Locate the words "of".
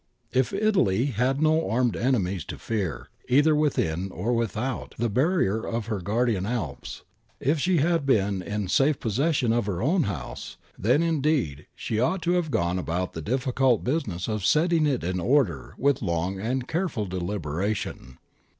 5.63-5.85, 9.53-9.67, 14.27-14.43